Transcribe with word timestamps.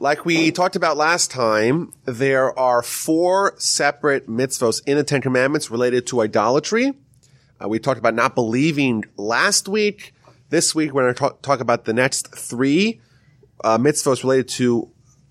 Like 0.00 0.24
we 0.24 0.52
talked 0.52 0.76
about 0.76 0.96
last 0.96 1.32
time, 1.32 1.92
there 2.04 2.56
are 2.56 2.84
four 2.84 3.54
separate 3.58 4.28
mitzvos 4.28 4.80
in 4.86 4.96
the 4.96 5.02
Ten 5.02 5.20
Commandments 5.20 5.72
related 5.72 6.06
to 6.06 6.20
idolatry. 6.20 6.92
Uh, 7.60 7.68
we 7.68 7.80
talked 7.80 7.98
about 7.98 8.14
not 8.14 8.36
believing 8.36 9.04
last 9.16 9.68
week. 9.68 10.14
This 10.50 10.72
week, 10.72 10.92
we're 10.92 11.12
going 11.12 11.32
to 11.32 11.36
talk, 11.42 11.58
about 11.58 11.84
the 11.84 11.92
next 11.92 12.28
three 12.32 13.00
uh, 13.64 13.76
mitzvos 13.76 14.22
related 14.22 14.46
to 14.50 14.88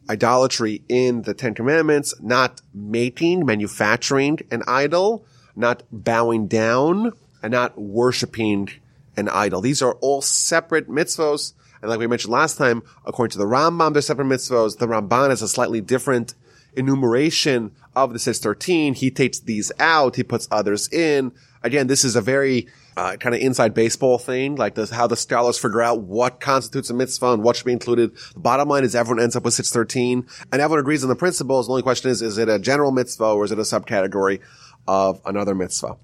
idolatry 0.09 0.83
in 0.89 1.21
the 1.21 1.33
Ten 1.33 1.53
Commandments, 1.53 2.13
not 2.19 2.59
making, 2.73 3.45
manufacturing 3.45 4.39
an 4.51 4.63
idol, 4.67 5.25
not 5.55 5.83
bowing 5.93 6.47
down, 6.47 7.13
and 7.41 7.53
not 7.53 7.79
worshiping 7.79 8.67
an 9.15 9.29
idol. 9.29 9.61
These 9.61 9.81
are 9.81 9.93
all 10.01 10.21
separate 10.21 10.89
mitzvos. 10.89 11.53
And 11.87 11.91
like 11.91 11.99
we 12.01 12.07
mentioned 12.07 12.33
last 12.33 12.57
time, 12.57 12.83
according 13.05 13.31
to 13.31 13.37
the 13.37 13.45
Rambam, 13.45 13.93
they're 13.93 14.01
separate 14.01 14.25
mitzvos. 14.25 14.77
The 14.77 14.87
Ramban 14.87 15.29
has 15.29 15.41
a 15.41 15.47
slightly 15.47 15.79
different 15.79 16.35
enumeration 16.75 17.71
of 17.95 18.11
the 18.11 18.19
613. 18.19 18.93
He 18.93 19.09
takes 19.09 19.39
these 19.39 19.71
out. 19.79 20.17
He 20.17 20.23
puts 20.23 20.49
others 20.51 20.91
in. 20.91 21.31
Again, 21.63 21.87
this 21.87 22.03
is 22.03 22.17
a 22.17 22.21
very 22.21 22.67
uh, 22.97 23.15
kind 23.15 23.33
of 23.33 23.39
inside 23.39 23.73
baseball 23.73 24.17
thing, 24.17 24.57
like 24.57 24.75
how 24.89 25.07
the 25.07 25.15
scholars 25.15 25.57
figure 25.57 25.81
out 25.81 26.01
what 26.01 26.41
constitutes 26.41 26.89
a 26.89 26.93
mitzvah 26.93 27.31
and 27.31 27.41
what 27.41 27.55
should 27.55 27.65
be 27.65 27.71
included. 27.71 28.13
The 28.33 28.41
bottom 28.41 28.67
line 28.67 28.83
is 28.83 28.93
everyone 28.93 29.23
ends 29.23 29.37
up 29.37 29.45
with 29.45 29.53
613 29.53 30.27
and 30.51 30.61
everyone 30.61 30.81
agrees 30.81 31.03
on 31.03 31.09
the 31.09 31.15
principles. 31.15 31.67
The 31.67 31.71
only 31.71 31.83
question 31.83 32.11
is, 32.11 32.21
is 32.21 32.37
it 32.37 32.49
a 32.49 32.59
general 32.59 32.91
mitzvah 32.91 33.27
or 33.27 33.45
is 33.45 33.53
it 33.53 33.59
a 33.59 33.61
subcategory 33.61 34.41
of 34.89 35.21
another 35.25 35.55
mitzvah? 35.55 35.95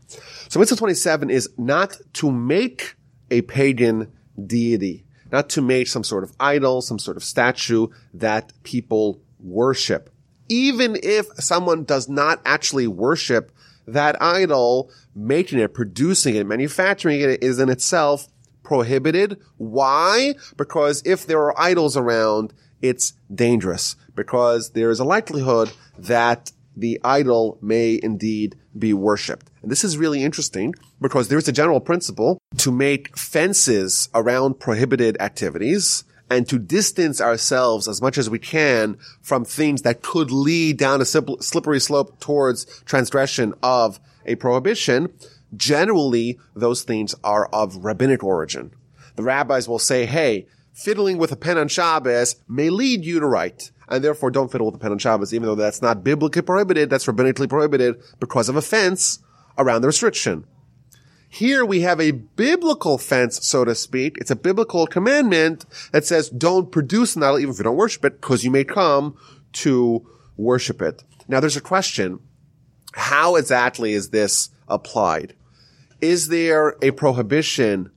So 0.47 0.61
mitzvah 0.61 0.77
27 0.77 1.29
is 1.29 1.49
not 1.57 1.97
to 2.13 2.31
make 2.31 2.95
a 3.29 3.41
pagan 3.41 4.13
deity, 4.47 5.05
not 5.33 5.49
to 5.49 5.61
make 5.61 5.87
some 5.87 6.03
sort 6.03 6.23
of 6.23 6.31
idol, 6.39 6.81
some 6.81 6.99
sort 6.99 7.17
of 7.17 7.23
statue 7.23 7.87
that 8.13 8.53
people 8.61 9.19
worship. 9.39 10.11
Even 10.47 10.95
if 11.01 11.25
someone 11.39 11.83
does 11.83 12.07
not 12.07 12.39
actually 12.45 12.85
worship 12.87 13.51
that 13.87 14.21
idol, 14.21 14.91
making 15.15 15.57
it, 15.57 15.73
producing 15.73 16.35
it, 16.35 16.45
manufacturing 16.45 17.19
it 17.19 17.43
is 17.43 17.59
in 17.59 17.69
itself 17.69 18.27
prohibited. 18.61 19.39
Why? 19.57 20.35
Because 20.55 21.01
if 21.03 21.25
there 21.25 21.39
are 21.39 21.59
idols 21.59 21.97
around, 21.97 22.53
it's 22.81 23.13
dangerous 23.33 23.95
because 24.15 24.71
there 24.71 24.91
is 24.91 24.99
a 24.99 25.03
likelihood 25.03 25.71
that 25.97 26.51
the 26.77 26.99
idol 27.03 27.57
may 27.61 27.99
indeed 28.01 28.55
be 28.77 28.93
worshipped. 28.93 29.49
And 29.61 29.71
this 29.71 29.83
is 29.83 29.97
really 29.97 30.23
interesting 30.23 30.73
because 31.01 31.27
there's 31.27 31.47
a 31.47 31.51
general 31.51 31.79
principle 31.79 32.39
to 32.57 32.71
make 32.71 33.17
fences 33.17 34.09
around 34.13 34.59
prohibited 34.59 35.17
activities 35.19 36.03
and 36.29 36.47
to 36.49 36.57
distance 36.57 37.21
ourselves 37.21 37.87
as 37.87 38.01
much 38.01 38.17
as 38.17 38.29
we 38.29 38.39
can 38.39 38.97
from 39.21 39.45
things 39.45 39.81
that 39.83 40.01
could 40.01 40.31
lead 40.31 40.77
down 40.77 41.01
a 41.01 41.05
simple, 41.05 41.39
slippery 41.41 41.79
slope 41.79 42.19
towards 42.19 42.65
transgression 42.83 43.53
of 43.61 43.99
a 44.25 44.35
prohibition. 44.35 45.11
Generally, 45.55 46.39
those 46.55 46.83
things 46.83 47.13
are 47.23 47.47
of 47.47 47.83
rabbinic 47.83 48.23
origin. 48.23 48.71
The 49.15 49.23
rabbis 49.23 49.67
will 49.67 49.79
say, 49.79 50.05
hey, 50.05 50.47
fiddling 50.73 51.17
with 51.17 51.31
a 51.31 51.35
pen 51.35 51.57
on 51.57 51.67
Shabbos 51.67 52.37
may 52.47 52.69
lead 52.69 53.05
you 53.05 53.19
to 53.19 53.27
write. 53.27 53.71
And 53.87 54.03
therefore 54.03 54.31
don't 54.31 54.51
fiddle 54.51 54.65
with 54.65 54.75
a 54.75 54.79
pen 54.79 54.91
on 54.91 54.97
Shabbos, 54.97 55.33
even 55.33 55.45
though 55.45 55.55
that's 55.55 55.81
not 55.81 56.03
biblically 56.03 56.41
prohibited, 56.41 56.89
that's 56.89 57.05
rabbinically 57.05 57.49
prohibited 57.49 58.01
because 58.19 58.49
of 58.49 58.55
a 58.55 58.61
fence 58.61 59.19
around 59.57 59.81
the 59.81 59.87
restriction. 59.87 60.45
Here 61.33 61.65
we 61.65 61.81
have 61.81 61.99
a 61.99 62.11
biblical 62.11 62.99
fence, 62.99 63.43
so 63.43 63.65
to 63.65 63.73
speak. 63.73 64.19
It's 64.19 64.29
a 64.29 64.35
biblical 64.35 64.85
commandment 64.85 65.65
that 65.91 66.05
says 66.05 66.29
don't 66.29 66.71
produce 66.71 67.15
an 67.15 67.23
idol 67.23 67.39
even 67.39 67.53
if 67.53 67.57
you 67.57 67.63
don't 67.63 67.75
worship 67.75 68.05
it 68.05 68.21
because 68.21 68.43
you 68.43 68.51
may 68.51 68.63
come 68.63 69.17
to 69.53 70.07
worship 70.37 70.79
it. 70.79 71.03
Now 71.27 71.39
there's 71.39 71.57
a 71.57 71.61
question. 71.61 72.19
How 72.93 73.35
exactly 73.35 73.93
is 73.93 74.11
this 74.11 74.51
applied? 74.67 75.33
Is 76.01 76.27
there 76.27 76.75
a 76.83 76.91
prohibition 76.91 77.89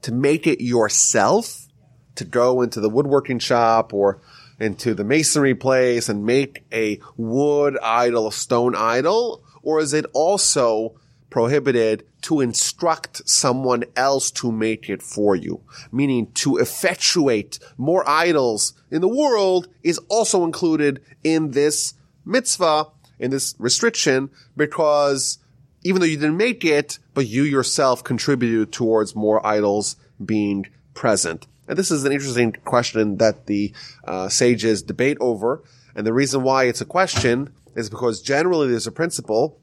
to 0.00 0.14
make 0.14 0.46
it 0.46 0.64
yourself? 0.64 1.68
To 2.14 2.24
go 2.24 2.62
into 2.62 2.80
the 2.80 2.88
woodworking 2.88 3.38
shop 3.38 3.92
or 3.92 4.22
into 4.58 4.94
the 4.94 5.04
masonry 5.04 5.54
place 5.54 6.08
and 6.08 6.24
make 6.24 6.64
a 6.72 7.00
wood 7.18 7.76
idol, 7.82 8.28
a 8.28 8.32
stone 8.32 8.74
idol? 8.74 9.44
Or 9.60 9.78
is 9.78 9.92
it 9.92 10.06
also 10.14 10.98
prohibited 11.36 12.02
to 12.22 12.40
instruct 12.40 13.20
someone 13.28 13.84
else 13.94 14.30
to 14.30 14.50
make 14.50 14.88
it 14.88 15.02
for 15.02 15.36
you? 15.36 15.60
Meaning 15.92 16.32
to 16.32 16.56
effectuate 16.56 17.58
more 17.76 18.08
idols 18.08 18.72
in 18.90 19.02
the 19.02 19.16
world 19.22 19.68
is 19.82 19.98
also 20.08 20.44
included 20.46 21.02
in 21.22 21.50
this 21.50 21.92
mitzvah, 22.24 22.86
in 23.18 23.30
this 23.30 23.54
restriction, 23.58 24.30
because 24.56 25.36
even 25.82 26.00
though 26.00 26.06
you 26.06 26.16
didn't 26.16 26.38
make 26.38 26.64
it, 26.64 26.98
but 27.12 27.26
you 27.26 27.42
yourself 27.42 28.02
contributed 28.02 28.72
towards 28.72 29.14
more 29.14 29.46
idols 29.46 29.96
being 30.24 30.64
present. 30.94 31.46
And 31.68 31.76
this 31.76 31.90
is 31.90 32.04
an 32.04 32.12
interesting 32.12 32.52
question 32.64 33.18
that 33.18 33.44
the 33.44 33.74
uh, 34.04 34.30
sages 34.30 34.82
debate 34.82 35.18
over. 35.20 35.62
And 35.94 36.06
the 36.06 36.14
reason 36.14 36.42
why 36.42 36.64
it's 36.64 36.80
a 36.80 36.86
question 36.86 37.52
is 37.74 37.90
because 37.90 38.22
generally 38.22 38.68
there's 38.68 38.86
a 38.86 38.90
principle 38.90 39.60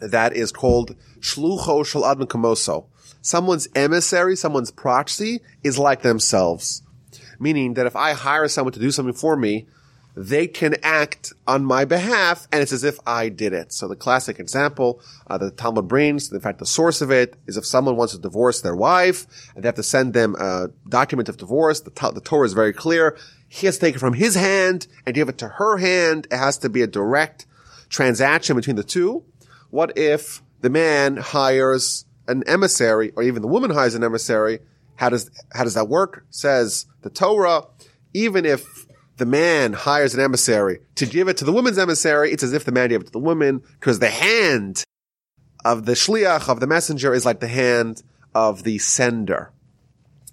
that 0.00 0.34
is 0.34 0.52
called 0.52 0.96
shlucho 1.20 1.84
shel 1.84 2.06
adam 2.06 2.26
kamoso. 2.26 2.86
Someone's 3.22 3.68
emissary, 3.74 4.36
someone's 4.36 4.70
proxy 4.70 5.40
is 5.62 5.78
like 5.78 6.02
themselves. 6.02 6.82
Meaning 7.38 7.74
that 7.74 7.86
if 7.86 7.96
I 7.96 8.12
hire 8.12 8.48
someone 8.48 8.72
to 8.72 8.80
do 8.80 8.90
something 8.90 9.14
for 9.14 9.36
me, 9.36 9.66
they 10.16 10.46
can 10.46 10.76
act 10.82 11.32
on 11.46 11.64
my 11.64 11.84
behalf 11.84 12.48
and 12.52 12.60
it's 12.60 12.72
as 12.72 12.84
if 12.84 12.98
I 13.06 13.28
did 13.28 13.52
it. 13.52 13.72
So 13.72 13.88
the 13.88 13.96
classic 13.96 14.38
example 14.38 15.00
uh, 15.28 15.38
the 15.38 15.50
Talmud 15.50 15.88
brings, 15.88 16.32
in 16.32 16.40
fact 16.40 16.58
the 16.58 16.66
source 16.66 17.00
of 17.00 17.10
it, 17.10 17.36
is 17.46 17.56
if 17.56 17.64
someone 17.64 17.96
wants 17.96 18.14
to 18.14 18.20
divorce 18.20 18.60
their 18.60 18.74
wife 18.74 19.26
and 19.54 19.62
they 19.62 19.68
have 19.68 19.76
to 19.76 19.82
send 19.82 20.12
them 20.12 20.34
a 20.38 20.68
document 20.88 21.28
of 21.28 21.36
divorce, 21.36 21.80
the, 21.80 21.90
the 22.12 22.20
Torah 22.20 22.46
is 22.46 22.52
very 22.52 22.72
clear. 22.72 23.16
He 23.48 23.66
has 23.66 23.76
to 23.78 23.86
take 23.86 23.96
it 23.96 24.00
from 24.00 24.14
his 24.14 24.34
hand 24.34 24.86
and 25.06 25.14
give 25.14 25.28
it 25.28 25.38
to 25.38 25.48
her 25.48 25.78
hand. 25.78 26.26
It 26.30 26.36
has 26.36 26.58
to 26.58 26.68
be 26.68 26.82
a 26.82 26.86
direct 26.86 27.46
transaction 27.88 28.56
between 28.56 28.76
the 28.76 28.84
two. 28.84 29.24
What 29.70 29.96
if 29.96 30.42
the 30.60 30.70
man 30.70 31.16
hires 31.16 32.04
an 32.28 32.44
emissary 32.46 33.12
or 33.16 33.22
even 33.22 33.42
the 33.42 33.48
woman 33.48 33.70
hires 33.70 33.94
an 33.94 34.04
emissary? 34.04 34.60
How 34.96 35.08
does, 35.08 35.30
how 35.52 35.64
does 35.64 35.74
that 35.74 35.88
work? 35.88 36.26
Says 36.30 36.86
the 37.02 37.10
Torah, 37.10 37.62
even 38.12 38.44
if 38.44 38.86
the 39.16 39.26
man 39.26 39.72
hires 39.72 40.14
an 40.14 40.20
emissary 40.20 40.80
to 40.96 41.06
give 41.06 41.28
it 41.28 41.36
to 41.38 41.44
the 41.44 41.52
woman's 41.52 41.78
emissary, 41.78 42.32
it's 42.32 42.42
as 42.42 42.52
if 42.52 42.64
the 42.64 42.72
man 42.72 42.88
gave 42.88 43.00
it 43.00 43.06
to 43.06 43.12
the 43.12 43.18
woman 43.18 43.62
because 43.78 43.98
the 43.98 44.10
hand 44.10 44.84
of 45.64 45.86
the 45.86 45.92
shliach, 45.92 46.48
of 46.48 46.60
the 46.60 46.66
messenger 46.66 47.14
is 47.14 47.24
like 47.24 47.40
the 47.40 47.48
hand 47.48 48.02
of 48.34 48.62
the 48.64 48.78
sender. 48.78 49.52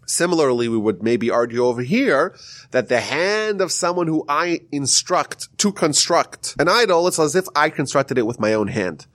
Similarly, 0.06 0.70
we 0.70 0.78
would 0.78 1.04
maybe 1.04 1.30
argue 1.30 1.66
over 1.66 1.82
here 1.82 2.34
that 2.72 2.88
the 2.88 3.02
hand 3.02 3.60
of 3.60 3.74
someone 3.74 4.08
who 4.08 4.24
I 4.30 4.62
instruct 4.72 5.58
to 5.58 5.74
construct 5.74 6.56
an 6.60 6.70
idol, 6.70 7.08
it's 7.08 7.20
as 7.20 7.36
if 7.36 7.46
I 7.56 7.70
constructed 7.70 8.18
it 8.18 8.26
with 8.26 8.40
my 8.40 8.54
own 8.54 8.70
hand. 8.70 9.06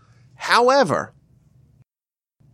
However, 0.42 1.14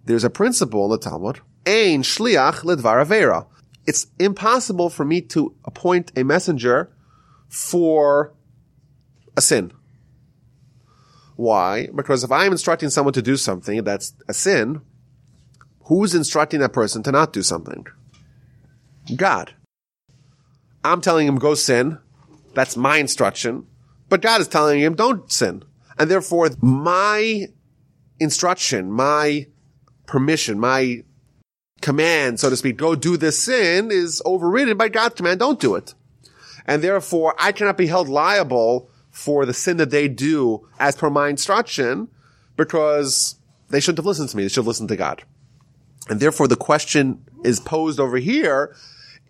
there's 0.05 0.23
a 0.23 0.29
principle 0.29 0.85
in 0.85 0.91
the 0.91 0.99
Talmud, 0.99 1.41
ein 1.65 2.03
shliach 2.03 2.63
ledvar 2.63 3.03
avera. 3.03 3.47
It's 3.87 4.09
impossible 4.19 4.91
for 4.91 5.07
me 5.07 5.23
to 5.23 5.55
appoint 5.65 6.13
a 6.15 6.23
messenger 6.23 6.93
for 7.49 8.35
a 9.39 9.41
sin. 9.41 9.73
Why? 11.37 11.89
Because 11.95 12.23
if 12.25 12.31
I'm 12.31 12.53
instructing 12.53 12.91
someone 12.91 13.15
to 13.15 13.23
do 13.23 13.39
something 13.39 13.83
that's 13.85 14.13
a 14.29 14.35
sin, 14.35 14.83
who's 15.85 16.15
instructing 16.15 16.61
that 16.61 16.75
person 16.75 17.03
to 17.05 17.11
not 17.11 17.33
do 17.33 17.43
something? 17.43 17.87
God. 19.17 19.55
I'm 20.85 21.01
telling 21.01 21.27
him 21.27 21.37
go 21.37 21.55
sin. 21.55 21.97
That's 22.53 22.77
my 22.77 22.99
instruction. 22.99 23.67
But 24.11 24.21
God 24.21 24.43
is 24.43 24.49
telling 24.49 24.79
him 24.79 24.95
don't 24.95 25.33
sin. 25.33 25.63
And 25.99 26.11
therefore 26.11 26.51
my 26.61 27.49
instruction, 28.21 28.91
my 28.91 29.47
permission, 30.07 30.59
my 30.59 31.05
command, 31.81 32.41
so 32.41 32.51
to 32.51 32.57
speak, 32.57 32.77
go 32.77 32.95
do 32.95 33.17
this 33.17 33.43
sin 33.43 33.91
is 33.91 34.21
overridden 34.25 34.77
by 34.77 34.89
God's 34.89 35.15
command, 35.15 35.39
don't 35.41 35.61
do 35.61 35.75
it 35.75 35.95
and 36.69 36.85
therefore 36.85 37.35
I 37.39 37.51
cannot 37.51 37.79
be 37.79 37.89
held 37.89 38.09
liable 38.09 38.91
for 39.11 39.45
the 39.47 39.55
sin 39.55 39.79
that 39.79 39.91
they 39.91 40.07
do 40.07 40.69
as 40.79 40.95
per 40.95 41.11
my 41.11 41.29
instruction 41.29 42.09
because 42.57 43.37
they 43.71 43.81
shouldn't 43.81 43.99
have 43.99 44.07
listened 44.07 44.29
to 44.29 44.37
me. 44.37 44.45
They 44.45 44.51
should 44.51 44.61
have 44.61 44.69
listened 44.69 44.91
to 44.91 44.97
God. 44.97 45.25
And 46.09 46.21
therefore 46.21 46.47
the 46.47 46.57
question 46.57 47.25
is 47.43 47.59
posed 47.59 47.99
over 47.99 48.19
here. 48.19 48.77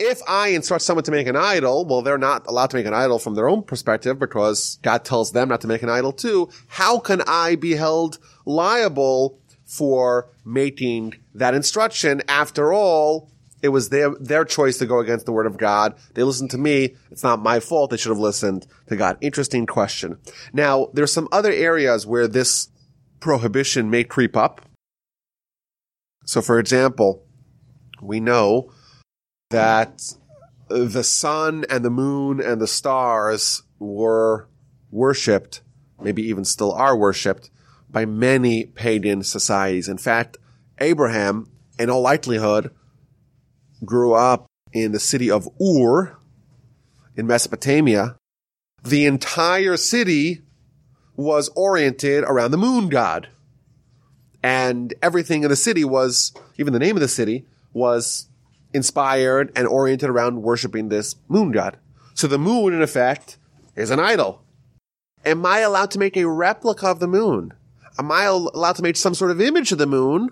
If 0.00 0.20
I 0.28 0.48
instruct 0.48 0.84
someone 0.84 1.04
to 1.04 1.10
make 1.10 1.26
an 1.26 1.36
idol, 1.36 1.84
well, 1.84 2.02
they're 2.02 2.18
not 2.18 2.46
allowed 2.46 2.70
to 2.70 2.76
make 2.76 2.86
an 2.86 2.94
idol 2.94 3.18
from 3.18 3.34
their 3.34 3.48
own 3.48 3.62
perspective 3.64 4.18
because 4.18 4.78
God 4.82 5.04
tells 5.04 5.32
them 5.32 5.48
not 5.48 5.60
to 5.62 5.66
make 5.66 5.82
an 5.82 5.90
idol 5.90 6.12
too. 6.12 6.48
How 6.68 7.00
can 7.00 7.22
I 7.26 7.56
be 7.56 7.74
held 7.74 8.18
liable 8.44 9.40
for 9.64 10.28
making 10.44 11.14
that 11.34 11.52
instruction? 11.54 12.22
After 12.28 12.72
all, 12.72 13.30
It 13.60 13.70
was 13.70 13.88
their, 13.88 14.14
their 14.20 14.44
choice 14.44 14.78
to 14.78 14.86
go 14.86 15.00
against 15.00 15.26
the 15.26 15.32
word 15.32 15.46
of 15.46 15.58
God. 15.58 15.94
They 16.14 16.22
listened 16.22 16.50
to 16.52 16.58
me. 16.58 16.94
It's 17.10 17.24
not 17.24 17.42
my 17.42 17.60
fault. 17.60 17.90
They 17.90 17.96
should 17.96 18.10
have 18.10 18.18
listened 18.18 18.66
to 18.86 18.96
God. 18.96 19.18
Interesting 19.20 19.66
question. 19.66 20.18
Now, 20.52 20.90
there's 20.92 21.12
some 21.12 21.28
other 21.32 21.50
areas 21.50 22.06
where 22.06 22.28
this 22.28 22.68
prohibition 23.20 23.90
may 23.90 24.04
creep 24.04 24.36
up. 24.36 24.60
So, 26.24 26.40
for 26.40 26.60
example, 26.60 27.24
we 28.00 28.20
know 28.20 28.70
that 29.50 30.14
the 30.68 31.02
sun 31.02 31.64
and 31.70 31.84
the 31.84 31.90
moon 31.90 32.40
and 32.40 32.60
the 32.60 32.66
stars 32.66 33.62
were 33.78 34.48
worshipped, 34.90 35.62
maybe 36.00 36.22
even 36.22 36.44
still 36.44 36.72
are 36.72 36.96
worshipped 36.96 37.50
by 37.90 38.04
many 38.04 38.66
pagan 38.66 39.22
societies. 39.22 39.88
In 39.88 39.98
fact, 39.98 40.36
Abraham, 40.78 41.50
in 41.78 41.88
all 41.88 42.02
likelihood, 42.02 42.70
grew 43.84 44.12
up 44.12 44.46
in 44.72 44.92
the 44.92 45.00
city 45.00 45.30
of 45.30 45.48
Ur 45.60 46.18
in 47.16 47.26
Mesopotamia. 47.26 48.16
The 48.84 49.06
entire 49.06 49.76
city 49.76 50.42
was 51.16 51.48
oriented 51.56 52.22
around 52.24 52.50
the 52.50 52.58
moon 52.58 52.88
god. 52.88 53.28
And 54.42 54.94
everything 55.02 55.42
in 55.42 55.50
the 55.50 55.56
city 55.56 55.84
was, 55.84 56.32
even 56.58 56.72
the 56.72 56.78
name 56.78 56.96
of 56.96 57.00
the 57.00 57.08
city, 57.08 57.46
was 57.72 58.27
inspired 58.72 59.52
and 59.56 59.66
oriented 59.66 60.10
around 60.10 60.42
worshiping 60.42 60.88
this 60.88 61.16
moon 61.28 61.52
god. 61.52 61.78
So 62.14 62.26
the 62.26 62.38
moon, 62.38 62.74
in 62.74 62.82
effect, 62.82 63.38
is 63.76 63.90
an 63.90 64.00
idol. 64.00 64.42
Am 65.24 65.44
I 65.44 65.60
allowed 65.60 65.90
to 65.92 65.98
make 65.98 66.16
a 66.16 66.28
replica 66.28 66.86
of 66.86 67.00
the 67.00 67.08
moon? 67.08 67.52
Am 67.98 68.10
I 68.12 68.24
allowed 68.24 68.76
to 68.76 68.82
make 68.82 68.96
some 68.96 69.14
sort 69.14 69.30
of 69.30 69.40
image 69.40 69.72
of 69.72 69.78
the 69.78 69.86
moon? 69.86 70.30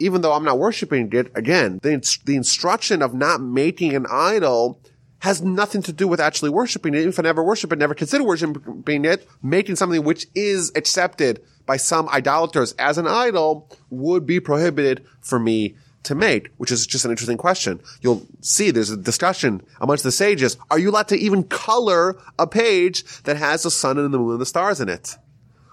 Even 0.00 0.20
though 0.20 0.32
I'm 0.32 0.44
not 0.44 0.58
worshiping 0.58 1.12
it, 1.12 1.30
again, 1.36 1.78
the, 1.82 2.18
the 2.24 2.34
instruction 2.34 3.00
of 3.00 3.14
not 3.14 3.40
making 3.40 3.94
an 3.94 4.06
idol 4.10 4.80
has 5.20 5.40
nothing 5.40 5.80
to 5.82 5.92
do 5.92 6.06
with 6.06 6.20
actually 6.20 6.50
worshiping 6.50 6.94
it. 6.94 7.06
If 7.06 7.18
I 7.18 7.22
never 7.22 7.42
worship 7.42 7.72
it, 7.72 7.78
never 7.78 7.94
consider 7.94 8.24
worshiping 8.24 9.04
it, 9.04 9.26
making 9.42 9.76
something 9.76 10.04
which 10.04 10.26
is 10.34 10.70
accepted 10.74 11.42
by 11.64 11.78
some 11.78 12.08
idolaters 12.10 12.72
as 12.72 12.98
an 12.98 13.06
idol 13.06 13.70
would 13.88 14.26
be 14.26 14.38
prohibited 14.40 15.06
for 15.20 15.38
me 15.38 15.76
to 16.04 16.14
make, 16.14 16.50
which 16.56 16.70
is 16.70 16.86
just 16.86 17.04
an 17.04 17.10
interesting 17.10 17.36
question. 17.36 17.80
You'll 18.00 18.26
see 18.40 18.70
there's 18.70 18.90
a 18.90 18.96
discussion 18.96 19.62
amongst 19.80 20.04
the 20.04 20.12
sages. 20.12 20.56
Are 20.70 20.78
you 20.78 20.90
allowed 20.90 21.08
to 21.08 21.16
even 21.16 21.44
color 21.44 22.16
a 22.38 22.46
page 22.46 23.04
that 23.22 23.36
has 23.36 23.62
the 23.62 23.70
sun 23.70 23.98
and 23.98 24.12
the 24.12 24.18
moon 24.18 24.32
and 24.32 24.40
the 24.40 24.46
stars 24.46 24.80
in 24.80 24.88
it? 24.88 25.16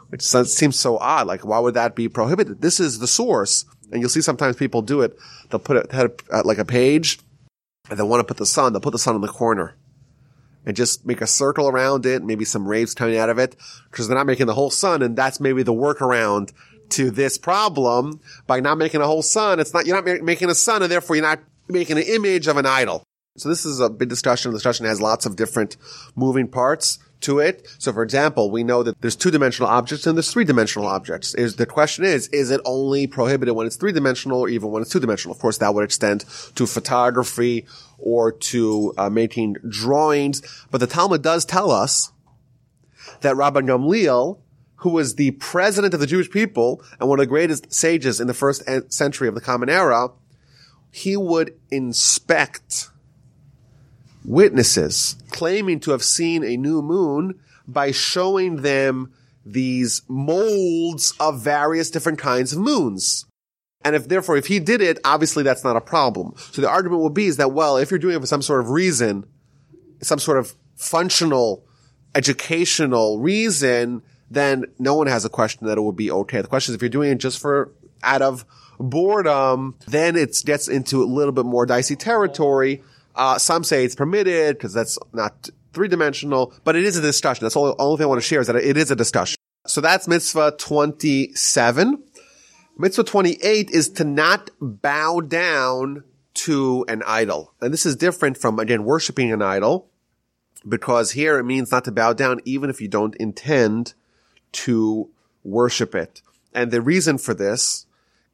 Which 0.09 0.23
seems 0.23 0.79
so 0.79 0.97
odd. 0.97 1.27
Like, 1.27 1.45
why 1.45 1.59
would 1.59 1.75
that 1.75 1.95
be 1.95 2.09
prohibited? 2.09 2.61
This 2.61 2.79
is 2.79 2.99
the 2.99 3.07
source. 3.07 3.65
And 3.91 4.01
you'll 4.01 4.09
see 4.09 4.21
sometimes 4.21 4.55
people 4.55 4.81
do 4.81 5.01
it. 5.01 5.17
They'll 5.49 5.59
put 5.59 5.77
it 5.77 5.93
at 5.93 6.21
uh, 6.31 6.41
like 6.43 6.57
a 6.57 6.65
page 6.65 7.19
and 7.89 7.99
they 7.99 8.03
want 8.03 8.21
to 8.21 8.25
put 8.25 8.37
the 8.37 8.45
sun. 8.45 8.73
They'll 8.73 8.81
put 8.81 8.93
the 8.93 8.99
sun 8.99 9.15
in 9.15 9.21
the 9.21 9.27
corner 9.27 9.75
and 10.65 10.75
just 10.75 11.05
make 11.05 11.21
a 11.21 11.27
circle 11.27 11.67
around 11.67 12.05
it, 12.05 12.23
maybe 12.23 12.45
some 12.45 12.67
rays 12.67 12.93
coming 12.93 13.17
out 13.17 13.29
of 13.29 13.39
it, 13.39 13.55
because 13.89 14.07
they're 14.07 14.17
not 14.17 14.27
making 14.27 14.45
the 14.45 14.53
whole 14.53 14.69
sun, 14.69 15.01
and 15.01 15.17
that's 15.17 15.39
maybe 15.39 15.63
the 15.63 15.73
workaround 15.73 16.51
to 16.91 17.11
this 17.11 17.38
problem 17.38 18.19
by 18.47 18.59
not 18.59 18.77
making 18.77 19.01
a 19.01 19.05
whole 19.05 19.21
sun. 19.21 19.59
It's 19.59 19.73
not, 19.73 19.85
you're 19.85 20.01
not 20.01 20.23
making 20.23 20.49
a 20.49 20.55
sun 20.55 20.81
and 20.83 20.91
therefore 20.91 21.15
you're 21.15 21.25
not 21.25 21.39
making 21.67 21.97
an 21.97 22.03
image 22.03 22.47
of 22.47 22.57
an 22.57 22.65
idol. 22.65 23.03
So 23.38 23.49
this 23.49 23.65
is 23.65 23.79
a 23.79 23.89
big 23.89 24.09
discussion. 24.09 24.51
The 24.51 24.57
discussion 24.57 24.85
has 24.85 25.01
lots 25.01 25.25
of 25.25 25.35
different 25.35 25.77
moving 26.15 26.47
parts 26.47 26.99
to 27.21 27.39
it. 27.39 27.67
So 27.77 27.93
for 27.93 28.03
example, 28.03 28.51
we 28.51 28.63
know 28.63 28.83
that 28.83 28.99
there's 29.01 29.15
two-dimensional 29.15 29.69
objects 29.69 30.05
and 30.05 30.17
there's 30.17 30.31
three-dimensional 30.31 30.88
objects. 30.88 31.33
Is 31.35 31.55
the 31.55 31.65
question 31.65 32.03
is, 32.03 32.27
is 32.29 32.51
it 32.51 32.59
only 32.65 33.07
prohibited 33.07 33.55
when 33.55 33.67
it's 33.67 33.77
three-dimensional 33.77 34.39
or 34.39 34.49
even 34.49 34.69
when 34.71 34.81
it's 34.81 34.91
two-dimensional? 34.91 35.33
Of 35.33 35.41
course, 35.41 35.59
that 35.59 35.73
would 35.73 35.83
extend 35.83 36.25
to 36.55 36.67
photography 36.67 37.65
or 37.99 38.31
to 38.31 38.93
uh, 38.97 39.09
making 39.09 39.57
drawings. 39.69 40.41
But 40.71 40.79
the 40.79 40.88
Talmud 40.88 41.21
does 41.21 41.45
tell 41.45 41.71
us 41.71 42.11
that 43.21 43.35
Rabban 43.35 43.67
Gamliel 43.67 44.39
who 44.81 44.89
was 44.89 45.15
the 45.15 45.31
president 45.31 45.93
of 45.93 45.99
the 45.99 46.07
Jewish 46.07 46.29
people 46.29 46.83
and 46.99 47.07
one 47.07 47.19
of 47.19 47.23
the 47.23 47.29
greatest 47.29 47.71
sages 47.71 48.19
in 48.19 48.27
the 48.27 48.33
first 48.33 48.63
century 48.91 49.27
of 49.27 49.35
the 49.35 49.41
Common 49.41 49.69
Era, 49.69 50.09
he 50.91 51.15
would 51.15 51.53
inspect 51.69 52.89
witnesses 54.25 55.15
claiming 55.29 55.79
to 55.79 55.91
have 55.91 56.03
seen 56.03 56.43
a 56.43 56.57
new 56.57 56.81
moon 56.81 57.39
by 57.67 57.91
showing 57.91 58.57
them 58.57 59.13
these 59.45 60.01
molds 60.07 61.13
of 61.19 61.41
various 61.41 61.91
different 61.91 62.17
kinds 62.17 62.51
of 62.51 62.59
moons. 62.59 63.25
And 63.83 63.95
if 63.95 64.07
therefore, 64.07 64.35
if 64.37 64.47
he 64.47 64.59
did 64.59 64.81
it, 64.81 64.97
obviously 65.03 65.43
that's 65.43 65.63
not 65.63 65.75
a 65.75 65.81
problem. 65.81 66.33
So 66.51 66.61
the 66.61 66.69
argument 66.69 67.03
would 67.03 67.13
be 67.13 67.27
is 67.27 67.37
that, 67.37 67.51
well, 67.51 67.77
if 67.77 67.91
you're 67.91 67.99
doing 67.99 68.15
it 68.15 68.19
for 68.19 68.25
some 68.25 68.41
sort 68.41 68.61
of 68.61 68.71
reason, 68.71 69.25
some 70.01 70.19
sort 70.19 70.39
of 70.39 70.55
functional, 70.75 71.65
educational 72.15 73.19
reason, 73.19 74.01
then 74.31 74.65
no 74.79 74.95
one 74.95 75.07
has 75.07 75.25
a 75.25 75.29
question 75.29 75.67
that 75.67 75.77
it 75.77 75.81
would 75.81 75.97
be 75.97 76.09
okay. 76.09 76.41
The 76.41 76.47
question 76.47 76.71
is 76.71 76.75
if 76.75 76.81
you're 76.81 76.89
doing 76.89 77.11
it 77.11 77.17
just 77.17 77.39
for 77.39 77.71
out 78.01 78.21
of 78.21 78.45
boredom, 78.79 79.75
then 79.87 80.15
it 80.15 80.41
gets 80.45 80.67
into 80.67 81.03
a 81.03 81.05
little 81.05 81.33
bit 81.33 81.45
more 81.45 81.65
dicey 81.65 81.97
territory. 81.97 82.81
Uh, 83.13 83.37
some 83.37 83.63
say 83.63 83.83
it's 83.83 83.93
permitted 83.93 84.57
because 84.57 84.73
that's 84.73 84.97
not 85.11 85.49
three 85.73 85.89
dimensional, 85.89 86.53
but 86.63 86.77
it 86.77 86.85
is 86.85 86.97
a 86.97 87.01
discussion. 87.01 87.43
That's 87.43 87.57
all, 87.57 87.75
the 87.75 87.83
only 87.83 87.97
thing 87.97 88.05
I 88.05 88.07
want 88.07 88.21
to 88.21 88.27
share 88.27 88.39
is 88.39 88.47
that 88.47 88.55
it 88.55 88.77
is 88.77 88.89
a 88.89 88.95
discussion. 88.95 89.35
So 89.67 89.81
that's 89.81 90.07
mitzvah 90.07 90.55
27. 90.57 92.01
Mitzvah 92.77 93.03
28 93.03 93.69
is 93.69 93.89
to 93.89 94.05
not 94.05 94.49
bow 94.59 95.19
down 95.19 96.05
to 96.33 96.85
an 96.87 97.03
idol. 97.05 97.53
And 97.59 97.73
this 97.73 97.85
is 97.85 97.97
different 97.97 98.37
from, 98.37 98.59
again, 98.59 98.85
worshiping 98.85 99.31
an 99.33 99.41
idol 99.41 99.89
because 100.67 101.11
here 101.11 101.37
it 101.37 101.43
means 101.43 101.71
not 101.71 101.83
to 101.85 101.91
bow 101.91 102.13
down 102.13 102.39
even 102.45 102.69
if 102.69 102.79
you 102.79 102.87
don't 102.87 103.15
intend 103.17 103.93
to 104.53 105.09
worship 105.44 105.95
it. 105.95 106.21
And 106.53 106.71
the 106.71 106.81
reason 106.81 107.18
for 107.18 107.33
this 107.33 107.86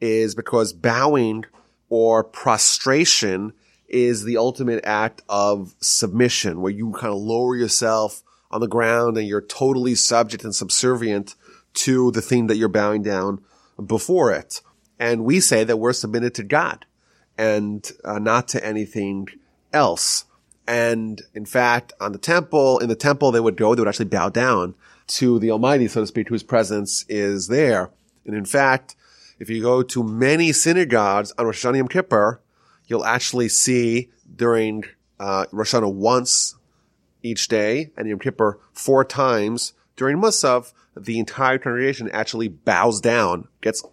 is 0.01 0.35
because 0.35 0.73
bowing 0.73 1.45
or 1.89 2.23
prostration 2.23 3.53
is 3.87 4.23
the 4.23 4.37
ultimate 4.37 4.83
act 4.83 5.21
of 5.29 5.75
submission, 5.79 6.61
where 6.61 6.71
you 6.71 6.91
kind 6.91 7.13
of 7.13 7.19
lower 7.19 7.55
yourself 7.55 8.23
on 8.51 8.61
the 8.61 8.67
ground 8.67 9.17
and 9.17 9.27
you're 9.27 9.41
totally 9.41 9.95
subject 9.95 10.43
and 10.43 10.55
subservient 10.55 11.35
to 11.73 12.11
the 12.11 12.21
thing 12.21 12.47
that 12.47 12.57
you're 12.57 12.67
bowing 12.67 13.03
down 13.03 13.41
before 13.85 14.31
it. 14.31 14.61
And 14.99 15.23
we 15.23 15.39
say 15.39 15.63
that 15.63 15.77
we're 15.77 15.93
submitted 15.93 16.33
to 16.35 16.43
God 16.43 16.85
and 17.37 17.89
uh, 18.03 18.19
not 18.19 18.47
to 18.49 18.65
anything 18.65 19.27
else. 19.71 20.25
And 20.67 21.21
in 21.33 21.45
fact, 21.45 21.93
on 22.01 22.11
the 22.11 22.17
temple, 22.17 22.79
in 22.79 22.89
the 22.89 22.95
temple, 22.95 23.31
they 23.31 23.39
would 23.39 23.55
go, 23.55 23.73
they 23.75 23.81
would 23.81 23.87
actually 23.87 24.05
bow 24.05 24.29
down 24.29 24.75
to 25.07 25.39
the 25.39 25.51
Almighty, 25.51 25.87
so 25.87 26.01
to 26.01 26.07
speak, 26.07 26.29
whose 26.29 26.43
presence 26.43 27.05
is 27.07 27.47
there. 27.47 27.91
And 28.25 28.35
in 28.35 28.45
fact, 28.45 28.95
if 29.39 29.49
you 29.49 29.61
go 29.61 29.83
to 29.83 30.03
many 30.03 30.51
synagogues 30.51 31.33
on 31.37 31.45
Rosh 31.45 31.65
Hashanah 31.65 31.77
Yom 31.77 31.87
Kippur, 31.87 32.41
you'll 32.87 33.05
actually 33.05 33.49
see 33.49 34.09
during 34.35 34.83
uh, 35.19 35.45
Rosh 35.51 35.73
Hashanah 35.73 35.93
once 35.93 36.55
each 37.23 37.47
day 37.47 37.91
and 37.97 38.07
Yom 38.07 38.19
Kippur 38.19 38.59
four 38.73 39.03
times 39.03 39.73
during 39.95 40.17
Musaf, 40.17 40.73
the 40.95 41.19
entire 41.19 41.57
congregation 41.57 42.09
actually 42.11 42.47
bows 42.47 43.01
down, 43.01 43.47
gets 43.61 43.83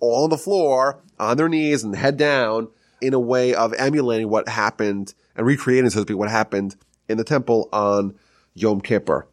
all 0.00 0.24
on 0.24 0.30
the 0.30 0.38
floor, 0.38 1.00
on 1.18 1.36
their 1.36 1.48
knees 1.48 1.82
and 1.82 1.96
head 1.96 2.16
down 2.16 2.68
in 3.00 3.14
a 3.14 3.18
way 3.18 3.54
of 3.54 3.72
emulating 3.74 4.28
what 4.28 4.48
happened 4.48 5.14
and 5.36 5.46
recreating, 5.46 5.90
so 5.90 6.00
to 6.00 6.02
speak, 6.02 6.16
what 6.16 6.30
happened 6.30 6.76
in 7.08 7.18
the 7.18 7.24
temple 7.24 7.68
on 7.72 8.14
Yom 8.54 8.80
Kippur. 8.80 9.26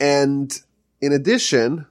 And 0.00 0.60
in 1.04 1.12
addition, 1.12 1.86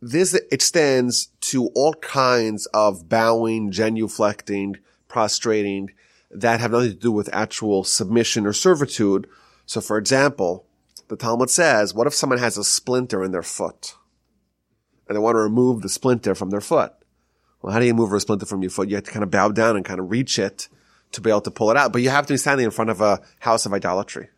this 0.00 0.34
extends 0.52 1.26
to 1.40 1.66
all 1.74 1.94
kinds 1.94 2.66
of 2.66 3.08
bowing, 3.08 3.72
genuflecting, 3.72 4.76
prostrating 5.08 5.90
that 6.30 6.60
have 6.60 6.70
nothing 6.70 6.90
to 6.90 6.96
do 6.96 7.10
with 7.10 7.28
actual 7.34 7.82
submission 7.82 8.46
or 8.46 8.52
servitude. 8.52 9.26
So 9.66 9.80
for 9.80 9.98
example, 9.98 10.64
the 11.08 11.16
Talmud 11.16 11.50
says, 11.50 11.92
what 11.92 12.06
if 12.06 12.14
someone 12.14 12.38
has 12.38 12.56
a 12.56 12.62
splinter 12.62 13.24
in 13.24 13.32
their 13.32 13.42
foot 13.42 13.96
and 15.08 15.16
they 15.16 15.20
want 15.20 15.34
to 15.34 15.40
remove 15.40 15.82
the 15.82 15.88
splinter 15.88 16.34
from 16.34 16.50
their 16.50 16.60
foot? 16.60 16.92
Well, 17.60 17.72
how 17.72 17.80
do 17.80 17.86
you 17.86 17.94
move 17.94 18.12
a 18.12 18.20
splinter 18.20 18.46
from 18.46 18.62
your 18.62 18.70
foot? 18.70 18.88
You 18.88 18.96
have 18.96 19.04
to 19.04 19.10
kind 19.10 19.24
of 19.24 19.30
bow 19.30 19.48
down 19.48 19.74
and 19.74 19.84
kind 19.84 19.98
of 19.98 20.10
reach 20.10 20.38
it 20.38 20.68
to 21.12 21.20
be 21.20 21.30
able 21.30 21.40
to 21.40 21.50
pull 21.50 21.70
it 21.72 21.76
out, 21.76 21.92
but 21.92 22.02
you 22.02 22.10
have 22.10 22.26
to 22.26 22.34
be 22.34 22.38
standing 22.38 22.64
in 22.64 22.70
front 22.70 22.90
of 22.90 23.00
a 23.00 23.20
house 23.40 23.66
of 23.66 23.72
idolatry. 23.72 24.28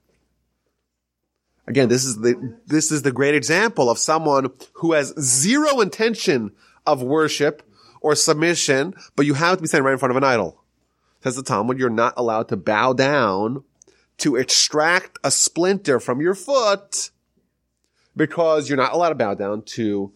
Again, 1.71 1.89
this 1.89 2.05
is 2.05 2.17
the, 2.17 2.59
this 2.67 2.91
is 2.91 3.03
the 3.03 3.13
great 3.13 3.37
example 3.37 3.89
of 3.89 3.97
someone 3.97 4.51
who 4.73 4.93
has 4.93 5.15
zero 5.21 5.81
intention 5.81 6.51
of 6.85 7.01
worship 7.01 7.63
or 8.01 8.17
submission, 8.17 8.93
but 9.15 9.25
you 9.25 9.35
have 9.35 9.59
to 9.59 9.63
be 9.63 9.69
standing 9.69 9.85
right 9.85 9.93
in 9.93 9.99
front 9.99 10.11
of 10.11 10.17
an 10.17 10.25
idol. 10.25 10.65
Says 11.23 11.37
the 11.37 11.45
Talmud, 11.45 11.79
you're 11.79 11.89
not 11.89 12.15
allowed 12.17 12.49
to 12.49 12.57
bow 12.57 12.93
down 12.93 13.63
to 14.17 14.35
extract 14.35 15.21
a 15.23 15.31
splinter 15.31 16.01
from 16.01 16.21
your 16.21 16.35
foot 16.35 17.13
because 18.17 18.69
you're 18.69 18.77
not 18.77 18.93
allowed 18.93 19.11
to 19.11 19.15
bow 19.15 19.35
down 19.35 19.63
to 19.63 20.13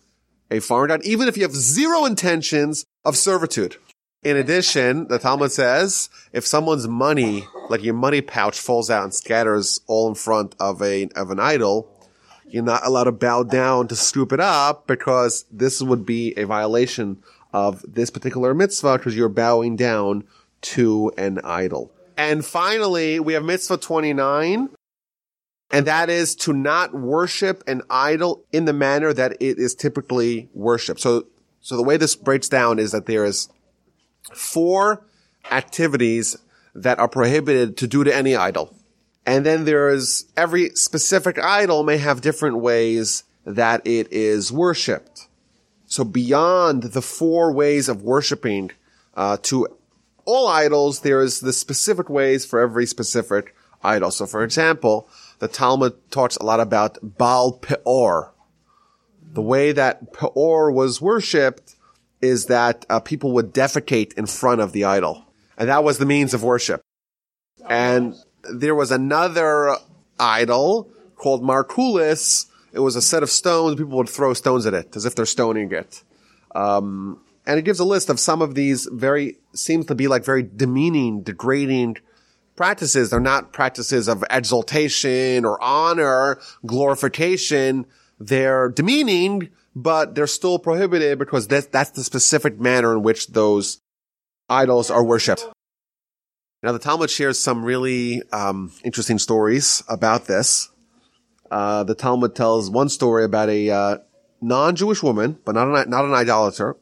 a 0.51 0.59
foreign 0.59 0.89
god, 0.89 1.05
even 1.05 1.29
if 1.29 1.37
you 1.37 1.45
have 1.45 1.55
zero 1.55 2.05
intentions 2.05 2.85
of 3.05 3.17
servitude. 3.17 3.77
In 4.25 4.38
addition, 4.38 5.07
the 5.09 5.19
Talmud 5.19 5.52
says 5.52 6.09
if 6.33 6.47
someone's 6.47 6.88
money, 6.88 7.47
like 7.69 7.85
your 7.85 7.95
money 7.95 8.23
pouch, 8.23 8.59
falls 8.59 8.88
out 8.90 9.04
and 9.04 9.14
scatters 9.14 9.81
all 9.87 10.09
in 10.09 10.14
front 10.14 10.54
of 10.59 10.81
a 10.81 11.09
of 11.14 11.31
an 11.31 11.38
idol, 11.38 11.90
you're 12.47 12.62
not 12.62 12.87
allowed 12.87 13.04
to 13.04 13.12
bow 13.12 13.43
down 13.43 13.87
to 13.88 13.97
scoop 13.97 14.33
it 14.33 14.40
up 14.40 14.87
because 14.87 15.45
this 15.50 15.83
would 15.83 16.07
be 16.07 16.33
a 16.38 16.45
violation 16.45 17.23
of 17.52 17.85
this 17.87 18.11
particular 18.11 18.54
mitzvah 18.54 18.97
because 18.97 19.14
you're 19.14 19.28
bowing 19.28 19.76
down 19.76 20.25
to 20.62 21.12
an 21.19 21.38
idol. 21.45 21.93
And 22.16 22.45
finally, 22.45 23.21
we 23.21 23.35
have 23.35 23.45
mitzvah 23.45 23.76
29, 23.76 24.71
and 25.71 25.87
that 25.87 26.09
is 26.09 26.35
to 26.37 26.54
not 26.54 26.95
worship 26.95 27.62
an 27.66 27.83
idol 27.90 28.45
in 28.52 28.64
the 28.64 28.73
manner 28.73 29.12
that 29.12 29.33
it 29.40 29.59
is 29.59 29.75
typically 29.75 30.49
worshipped. 30.54 31.00
So, 31.00 31.26
so 31.61 31.76
the 31.76 31.83
way 31.83 31.99
this 31.99 32.16
breaks 32.16 32.49
down 32.49 32.78
is 32.78 32.93
that 32.93 33.07
there 33.07 33.25
is 33.25 33.49
four 34.33 35.07
activities 35.50 36.37
that 36.75 36.99
are 36.99 37.09
prohibited 37.09 37.76
to 37.78 37.87
do 37.87 38.04
to 38.04 38.14
any 38.14 38.35
idol. 38.35 38.75
And 39.26 39.47
then 39.47 39.64
there's 39.64 40.26
every 40.37 40.71
specific 40.71 41.38
idol 41.38 41.83
may 41.83 41.97
have 41.99 42.21
different 42.21 42.59
ways 42.59 43.25
that 43.45 43.87
it 43.87 44.12
is 44.12 44.52
worshipped. 44.52 45.28
So 45.87 46.04
beyond 46.04 46.83
the 46.83 47.02
four 47.02 47.52
ways 47.52 47.88
of 47.88 48.02
worshiping 48.02 48.73
uh, 49.14 49.37
to 49.43 49.69
all 50.25 50.49
idols, 50.49 51.00
there 51.00 51.23
is 51.23 51.40
the 51.40 51.52
specific 51.52 52.09
ways 52.09 52.45
for 52.45 52.61
every 52.61 52.87
specific 52.87 53.54
idol. 53.83 54.11
So 54.11 54.26
for 54.26 54.43
example, 54.43 55.09
the 55.38 55.49
Talmud 55.49 55.95
talks 56.11 56.37
a 56.37 56.45
lot 56.45 56.61
about 56.61 56.99
Baal 57.02 57.52
Peor. 57.52 58.33
The 59.33 59.43
way 59.43 59.73
that 59.73 60.12
Peor 60.12 60.71
was 60.71 61.00
worshipped 61.00 61.76
is 62.25 62.47
that 62.47 62.87
uh, 62.88 63.00
people 63.00 63.33
would 63.33 63.52
defecate 63.52 64.14
in 64.14 64.26
front 64.26 64.61
of 64.61 64.73
the 64.73 64.85
idol. 64.85 65.25
And 65.57 65.69
that 65.69 65.85
was 65.85 65.99
the 65.99 66.07
means 66.07 66.35
of 66.35 66.43
worship. 66.43 66.81
And 67.69 68.14
there 68.52 68.75
was 68.75 68.90
another 68.90 69.76
idol 70.19 70.90
called 71.16 71.43
Markulis. 71.43 72.47
It 72.73 72.81
was 72.81 72.97
a 72.97 73.02
set 73.02 73.23
of 73.23 73.31
stones. 73.31 73.76
People 73.76 73.97
would 73.99 74.09
throw 74.09 74.35
stones 74.35 74.66
at 74.66 74.75
it 74.75 74.97
as 74.97 75.04
if 75.04 75.14
they're 75.14 75.26
stoning 75.26 75.71
it. 75.73 76.02
Um, 76.54 77.21
and 77.47 77.59
it 77.59 77.64
gives 77.64 77.78
a 77.78 77.85
list 77.85 78.09
of 78.11 78.19
some 78.19 78.43
of 78.43 78.54
these 78.54 78.88
very, 78.90 79.37
seems 79.52 79.87
to 79.87 79.95
be 79.95 80.09
like 80.09 80.25
very 80.25 80.43
demeaning, 80.43 81.23
degrading 81.23 81.99
practices. 82.57 83.11
They're 83.11 83.21
not 83.21 83.52
practices 83.52 84.09
of 84.09 84.25
exaltation 84.31 85.45
or 85.45 85.62
honor, 85.62 86.38
glorification. 86.64 87.87
They're 88.19 88.69
demeaning, 88.71 89.50
but 89.75 90.14
they're 90.14 90.26
still 90.26 90.59
prohibited 90.59 91.19
because 91.19 91.49
that's, 91.49 91.66
that's 91.66 91.90
the 91.90 92.04
specific 92.04 92.61
manner 92.61 92.93
in 92.93 93.02
which 93.02 93.28
those 93.28 93.81
idols 94.49 94.90
are 94.90 95.04
worshipped. 95.04 95.47
Now, 96.62 96.73
the 96.73 96.78
Talmud 96.78 97.11
shares 97.11 97.38
some 97.38 97.64
really 97.64 98.23
um, 98.33 98.73
interesting 98.85 99.19
stories 99.19 99.83
about 99.88 100.26
this. 100.26 100.71
Uh, 101.50 101.85
the 101.85 101.95
Talmud 101.95 102.35
tells 102.35 102.71
one 102.71 102.88
story 102.88 103.25
about 103.25 103.50
a 103.50 103.71
uh, 103.71 103.99
non-Jewish 104.40 105.02
woman, 105.02 105.38
but 105.45 105.54
not 105.54 105.69
an, 105.69 105.90
not 105.90 106.04
an 106.04 106.14
idolater. 106.14 106.76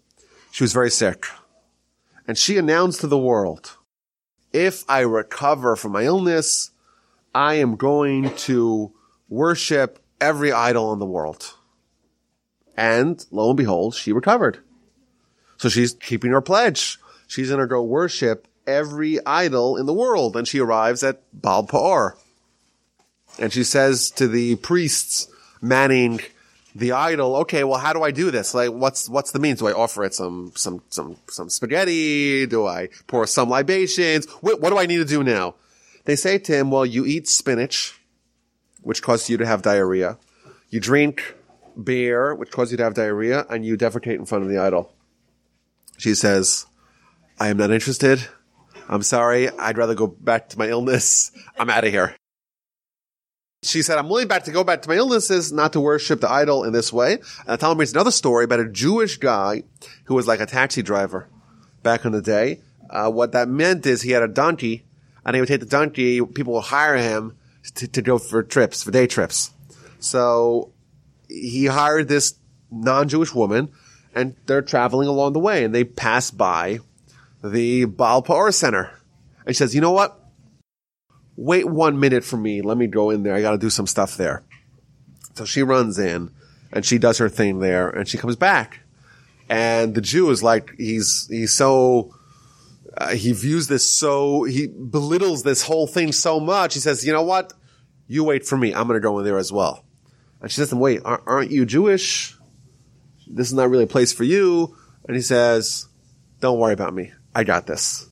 She 0.53 0.63
was 0.63 0.73
very 0.73 0.91
sick, 0.91 1.27
and 2.29 2.39
she 2.39 2.59
announced 2.59 3.01
to 3.01 3.07
the 3.07 3.19
world, 3.19 3.77
"If 4.53 4.85
I 4.89 5.01
recover 5.01 5.77
from 5.77 5.93
my 5.93 6.05
illness, 6.05 6.71
I 7.35 7.55
am 7.55 7.77
going 7.77 8.35
to 8.47 8.93
worship 9.29 9.99
every 10.21 10.53
idol 10.53 10.93
in 10.93 11.01
the 11.01 11.07
world." 11.07 11.55
And 12.77 13.25
lo 13.31 13.51
and 13.51 13.57
behold, 13.57 13.95
she 13.95 14.13
recovered. 14.13 14.59
So 15.57 15.69
she's 15.69 15.95
keeping 15.95 16.33
her 16.33 16.41
pledge. 16.41 16.99
She's 17.27 17.49
going 17.49 17.61
to 17.61 17.67
go 17.67 17.83
worship 17.83 18.49
every 18.67 19.25
idol 19.25 19.77
in 19.77 19.87
the 19.87 19.93
world. 19.93 20.37
And 20.37 20.47
she 20.47 20.59
arrives 20.59 21.03
at 21.03 21.23
Baal 21.33 21.65
Peor. 21.65 22.17
And 23.39 23.53
she 23.53 23.65
says 23.65 24.11
to 24.13 24.29
the 24.29 24.57
priests 24.57 25.29
manning 25.61 26.21
the 26.75 26.93
idol, 26.93 27.37
okay, 27.37 27.65
well, 27.65 27.79
how 27.79 27.93
do 27.93 28.03
I 28.03 28.11
do 28.11 28.31
this? 28.31 28.55
Like, 28.55 28.71
what's, 28.71 29.09
what's 29.09 29.31
the 29.31 29.39
means? 29.39 29.59
Do 29.59 29.69
I 29.69 29.73
offer 29.73 30.05
it 30.05 30.15
some, 30.15 30.53
some, 30.57 30.83
some, 30.89 31.17
some 31.29 31.51
spaghetti? 31.51 32.47
Do 32.47 32.67
I 32.67 32.89
pour 33.07 33.27
some 33.27 33.51
libations? 33.51 34.27
What, 34.41 34.61
what 34.61 34.71
do 34.71 34.79
I 34.79 34.87
need 34.87 34.99
to 34.99 35.05
do 35.05 35.23
now? 35.23 35.55
They 36.05 36.17
say 36.17 36.39
to 36.39 36.53
him, 36.53 36.71
well, 36.71 36.87
you 36.87 37.05
eat 37.05 37.29
spinach, 37.29 38.01
which 38.81 39.03
causes 39.03 39.31
you 39.31 39.37
to 39.37 39.47
have 39.47 39.63
diarrhea. 39.63 40.19
You 40.71 40.81
drink 40.81 41.35
beer, 41.83 42.35
which 42.35 42.51
causes 42.51 42.73
you 42.73 42.77
to 42.79 42.85
have 42.85 42.95
diarrhea, 42.95 43.47
and 43.49 43.65
you 43.65 43.77
defecate 43.77 44.17
in 44.17 44.27
front 44.27 44.45
of 44.45 44.51
the 44.51 44.59
idol. 44.59 44.93
She 45.99 46.15
says, 46.15 46.67
I 47.39 47.49
am 47.49 47.57
not 47.57 47.71
interested. 47.71 48.27
I'm 48.89 49.03
sorry. 49.03 49.49
I'd 49.49 49.79
rather 49.79 49.95
go 49.95 50.07
back 50.07 50.49
to 50.51 50.59
my 50.59 50.69
illness. 50.69 51.33
I'm 51.59 51.71
out 51.71 51.85
of 51.85 51.93
here. 51.93 52.17
She 53.65 53.83
said, 53.83 53.97
I'm 53.97 54.09
willing 54.09 54.27
back 54.27 54.45
to 54.45 54.51
go 54.51 54.65
back 54.65 54.83
to 54.83 54.89
my 54.89 54.97
illnesses, 54.97 55.53
not 55.53 55.73
to 55.75 55.81
worship 55.81 56.21
the 56.21 56.31
idol 56.31 56.65
in 56.65 56.73
this 56.73 56.93
way. 56.93 57.19
And 57.47 57.61
Talmud 57.61 57.77
brings 57.77 57.93
another 57.93 58.11
story 58.11 58.45
about 58.45 58.59
a 58.59 58.69
Jewish 58.69 59.19
guy 59.19 59.63
who 60.05 60.15
was 60.15 60.27
like 60.27 60.41
a 60.41 60.47
taxi 60.47 60.83
driver 60.83 61.29
back 61.83 62.05
in 62.05 62.11
the 62.11 62.23
day. 62.23 62.61
Uh, 62.91 63.11
what 63.11 63.33
that 63.33 63.49
meant 63.49 63.87
is 63.87 64.03
he 64.03 64.11
had 64.11 64.23
a 64.25 64.29
donkey 64.29 64.85
and 65.25 65.37
he 65.37 65.41
would 65.41 65.49
take 65.49 65.61
the 65.61 65.67
donkey, 65.67 66.21
people 66.25 66.55
would 66.55 66.65
hire 66.65 66.97
him 66.97 67.37
to, 67.77 67.87
to 67.87 68.03
go 68.03 68.19
for 68.19 68.43
trips, 68.43 68.83
for 68.83 68.91
day 68.91 69.07
trips. 69.07 69.53
So 70.01 70.73
he 71.33 71.67
hired 71.67 72.09
this 72.09 72.35
non-Jewish 72.71 73.35
woman 73.35 73.71
and 74.15 74.37
they're 74.47 74.63
traveling 74.63 75.09
along 75.09 75.33
the 75.33 75.39
way 75.39 75.65
and 75.65 75.75
they 75.75 75.85
pass 75.85 76.31
by 76.31 76.81
the 77.43 77.87
Baal 77.87 78.53
Center. 78.53 78.99
And 79.47 79.55
she 79.55 79.59
says, 79.59 79.75
you 79.75 79.81
know 79.81 79.93
what? 79.93 80.19
Wait 81.37 81.67
one 81.67 81.99
minute 81.99 82.25
for 82.25 82.37
me. 82.37 82.63
Let 82.63 82.77
me 82.77 82.87
go 82.87 83.11
in 83.11 83.23
there. 83.23 83.35
I 83.35 83.41
got 83.41 83.53
to 83.53 83.59
do 83.59 83.71
some 83.71 83.87
stuff 83.87 84.17
there. 84.17 84.43
So 85.35 85.45
she 85.45 85.63
runs 85.63 85.99
in 85.99 86.31
and 86.73 86.85
she 86.85 86.99
does 86.99 87.19
her 87.19 87.29
thing 87.29 87.59
there 87.59 87.89
and 87.89 88.07
she 88.07 88.19
comes 88.19 88.37
back. 88.37 88.81
And 89.49 89.95
the 89.95 90.01
Jew 90.01 90.31
is 90.31 90.43
like, 90.43 90.75
he's, 90.79 91.27
he's 91.29 91.53
so, 91.53 92.15
uh, 92.97 93.09
he 93.09 93.33
views 93.33 93.67
this 93.67 93.89
so, 93.89 94.45
he 94.45 94.67
belittles 94.67 95.43
this 95.43 95.63
whole 95.63 95.87
thing 95.87 96.13
so 96.13 96.39
much. 96.39 96.75
He 96.75 96.81
says, 96.81 97.05
you 97.05 97.13
know 97.13 97.23
what? 97.23 97.53
You 98.07 98.25
wait 98.25 98.47
for 98.47 98.57
me. 98.57 98.75
I'm 98.75 98.87
going 98.87 99.01
to 99.01 99.03
go 99.03 99.19
in 99.19 99.25
there 99.25 99.39
as 99.39 99.51
well. 99.53 99.85
And 100.43 100.51
she 100.51 100.57
says, 100.57 100.71
to 100.71 100.75
him, 100.75 100.81
wait, 100.81 101.01
aren't 101.05 101.53
you 101.53 101.65
Jewish? 101.65 102.37
This 103.29 103.47
is 103.47 103.55
not 103.55 103.71
really 103.71 103.85
a 103.85 103.89
place 103.89 104.13
for 104.13 104.25
you. 104.25 104.77
And 105.07 105.15
he 105.15 105.23
says, 105.23 105.87
don't 106.41 106.59
worry 106.59 106.73
about 106.73 106.93
me. 106.93 107.13
I 107.35 107.45
got 107.45 107.67
this. 107.67 108.11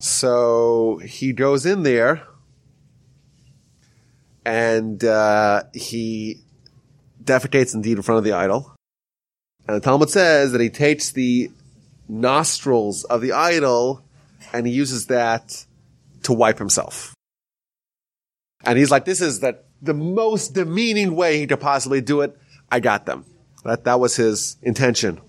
So 0.00 1.00
he 1.04 1.34
goes 1.34 1.66
in 1.66 1.82
there 1.82 2.26
and 4.46 5.04
uh, 5.04 5.64
he 5.74 6.40
defecates 7.22 7.74
indeed 7.74 7.98
in 7.98 8.02
front 8.02 8.18
of 8.18 8.24
the 8.24 8.32
idol. 8.32 8.74
And 9.68 9.76
the 9.76 9.80
Talmud 9.80 10.08
says 10.08 10.52
that 10.52 10.60
he 10.62 10.70
takes 10.70 11.12
the 11.12 11.50
nostrils 12.08 13.04
of 13.04 13.20
the 13.20 13.32
idol 13.32 14.02
and 14.54 14.66
he 14.66 14.72
uses 14.72 15.06
that 15.06 15.66
to 16.22 16.32
wipe 16.32 16.58
himself. 16.58 17.14
And 18.64 18.78
he's 18.78 18.90
like, 18.90 19.04
this 19.04 19.20
is 19.20 19.40
that 19.40 19.66
the 19.82 19.94
most 19.94 20.54
demeaning 20.54 21.16
way 21.16 21.38
he 21.38 21.46
could 21.46 21.60
possibly 21.60 22.00
do 22.00 22.20
it. 22.20 22.36
I 22.70 22.80
got 22.80 23.06
them. 23.06 23.24
That, 23.64 23.84
that 23.84 24.00
was 24.00 24.16
his 24.16 24.56
intention. 24.62 25.20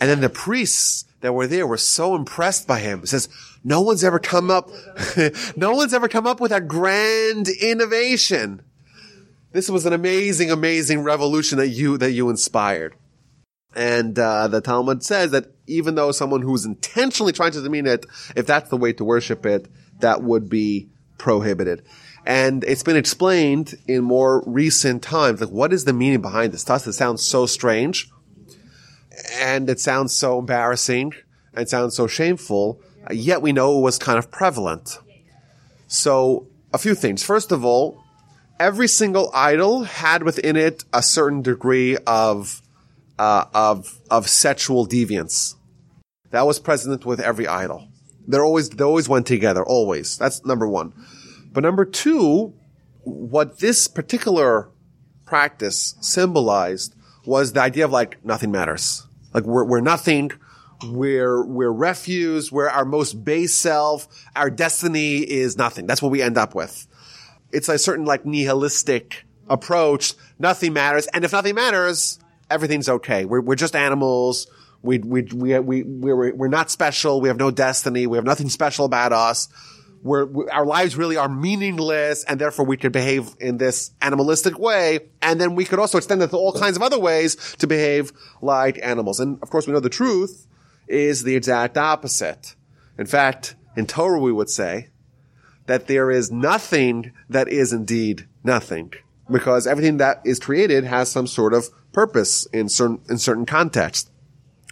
And 0.00 0.10
then 0.10 0.20
the 0.20 0.28
priests 0.28 1.04
that 1.20 1.32
were 1.32 1.46
there 1.46 1.66
were 1.66 1.76
so 1.76 2.14
impressed 2.14 2.66
by 2.66 2.80
him. 2.80 3.00
It 3.02 3.08
says, 3.08 3.28
no 3.62 3.80
one's 3.80 4.04
ever 4.04 4.18
come 4.18 4.50
up, 4.50 4.70
no 5.56 5.72
one's 5.72 5.94
ever 5.94 6.08
come 6.08 6.26
up 6.26 6.40
with 6.40 6.52
a 6.52 6.60
grand 6.60 7.48
innovation. 7.48 8.62
This 9.52 9.70
was 9.70 9.86
an 9.86 9.92
amazing, 9.92 10.50
amazing 10.50 11.02
revolution 11.02 11.58
that 11.58 11.68
you, 11.68 11.96
that 11.98 12.12
you 12.12 12.28
inspired. 12.28 12.94
And, 13.74 14.18
uh, 14.18 14.48
the 14.48 14.60
Talmud 14.60 15.02
says 15.02 15.30
that 15.30 15.46
even 15.66 15.94
though 15.94 16.12
someone 16.12 16.42
who's 16.42 16.64
intentionally 16.64 17.32
trying 17.32 17.52
to 17.52 17.62
demean 17.62 17.86
it, 17.86 18.06
if 18.36 18.46
that's 18.46 18.68
the 18.68 18.76
way 18.76 18.92
to 18.92 19.04
worship 19.04 19.46
it, 19.46 19.68
that 20.00 20.22
would 20.22 20.48
be 20.48 20.88
prohibited. 21.18 21.84
And 22.26 22.64
it's 22.64 22.82
been 22.82 22.96
explained 22.96 23.74
in 23.86 24.02
more 24.02 24.42
recent 24.46 25.02
times, 25.02 25.40
like 25.40 25.50
what 25.50 25.72
is 25.72 25.84
the 25.84 25.92
meaning 25.92 26.22
behind 26.22 26.52
this? 26.52 26.64
To 26.64 26.74
us, 26.74 26.86
it 26.86 26.94
sounds 26.94 27.22
so 27.22 27.46
strange 27.46 28.10
and 29.34 29.68
it 29.68 29.80
sounds 29.80 30.12
so 30.12 30.38
embarrassing 30.38 31.12
and 31.54 31.68
sounds 31.68 31.94
so 31.94 32.06
shameful, 32.06 32.80
yet 33.10 33.42
we 33.42 33.52
know 33.52 33.78
it 33.78 33.82
was 33.82 33.98
kind 33.98 34.18
of 34.18 34.30
prevalent. 34.30 34.98
So, 35.86 36.48
a 36.72 36.78
few 36.78 36.94
things. 36.94 37.22
First 37.22 37.52
of 37.52 37.64
all, 37.64 38.02
every 38.58 38.88
single 38.88 39.30
idol 39.34 39.84
had 39.84 40.22
within 40.22 40.56
it 40.56 40.84
a 40.92 41.02
certain 41.02 41.42
degree 41.42 41.96
of 42.06 42.62
uh, 43.18 43.44
of 43.54 44.00
of 44.10 44.28
sexual 44.28 44.86
deviance. 44.86 45.54
That 46.30 46.46
was 46.46 46.58
present 46.58 47.06
with 47.06 47.20
every 47.20 47.46
idol. 47.46 47.88
They're 48.26 48.44
always 48.44 48.70
they 48.70 48.82
always 48.82 49.08
went 49.08 49.26
together. 49.26 49.64
Always. 49.64 50.18
That's 50.18 50.44
number 50.44 50.66
one. 50.66 50.92
But 51.54 51.62
number 51.62 51.86
two, 51.86 52.52
what 53.04 53.60
this 53.60 53.88
particular 53.88 54.68
practice 55.24 55.94
symbolized 56.02 56.94
was 57.24 57.54
the 57.54 57.60
idea 57.60 57.86
of 57.86 57.92
like 57.92 58.22
nothing 58.24 58.50
matters. 58.50 59.06
Like 59.32 59.44
we're, 59.44 59.64
we're 59.64 59.80
nothing. 59.80 60.32
we're, 60.82 61.44
we're 61.44 61.72
refuse, 61.72 62.52
we're 62.52 62.68
our 62.68 62.84
most 62.84 63.24
base 63.24 63.54
self, 63.54 64.08
our 64.36 64.50
destiny 64.50 65.18
is 65.18 65.56
nothing. 65.56 65.86
That's 65.86 66.02
what 66.02 66.12
we 66.12 66.20
end 66.20 66.36
up 66.36 66.54
with. 66.54 66.86
It's 67.52 67.68
a 67.68 67.78
certain 67.78 68.04
like 68.04 68.26
nihilistic 68.26 69.24
approach. 69.48 70.14
Nothing 70.38 70.72
matters. 70.72 71.06
And 71.14 71.24
if 71.24 71.32
nothing 71.32 71.54
matters, 71.54 72.18
everything's 72.50 72.88
okay. 72.88 73.24
We're, 73.24 73.40
we're 73.40 73.54
just 73.54 73.76
animals. 73.76 74.48
We, 74.82 74.98
we, 74.98 75.22
we, 75.22 75.58
we, 75.60 75.82
we're, 75.84 76.34
we're 76.34 76.48
not 76.48 76.70
special. 76.70 77.20
We 77.20 77.28
have 77.28 77.38
no 77.38 77.50
destiny. 77.50 78.06
We 78.06 78.18
have 78.18 78.24
nothing 78.24 78.48
special 78.50 78.84
about 78.84 79.12
us. 79.12 79.48
We're, 80.04 80.50
our 80.50 80.66
lives 80.66 80.96
really 80.96 81.16
are 81.16 81.30
meaningless 81.30 82.24
and 82.24 82.38
therefore 82.38 82.66
we 82.66 82.76
could 82.76 82.92
behave 82.92 83.34
in 83.40 83.56
this 83.56 83.90
animalistic 84.02 84.58
way. 84.58 85.00
And 85.22 85.40
then 85.40 85.54
we 85.54 85.64
could 85.64 85.78
also 85.78 85.96
extend 85.96 86.22
it 86.22 86.28
to 86.28 86.36
all 86.36 86.52
kinds 86.52 86.76
of 86.76 86.82
other 86.82 86.98
ways 86.98 87.36
to 87.54 87.66
behave 87.66 88.12
like 88.42 88.78
animals. 88.82 89.18
And 89.18 89.42
of 89.42 89.48
course 89.48 89.66
we 89.66 89.72
know 89.72 89.80
the 89.80 89.88
truth 89.88 90.46
is 90.86 91.22
the 91.22 91.34
exact 91.34 91.78
opposite. 91.78 92.54
In 92.98 93.06
fact, 93.06 93.56
in 93.78 93.86
Torah 93.86 94.20
we 94.20 94.30
would 94.30 94.50
say 94.50 94.90
that 95.64 95.86
there 95.86 96.10
is 96.10 96.30
nothing 96.30 97.12
that 97.30 97.48
is 97.48 97.72
indeed 97.72 98.28
nothing 98.44 98.92
because 99.30 99.66
everything 99.66 99.96
that 99.96 100.20
is 100.22 100.38
created 100.38 100.84
has 100.84 101.10
some 101.10 101.26
sort 101.26 101.54
of 101.54 101.70
purpose 101.94 102.44
in 102.52 102.68
certain, 102.68 103.00
in 103.08 103.16
certain 103.16 103.46
context. 103.46 104.10